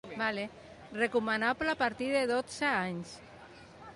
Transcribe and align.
Recomanable 1.03 1.69
a 1.71 1.77
partir 1.83 2.09
de 2.15 2.25
dotze 2.33 2.65
anys. 2.71 3.15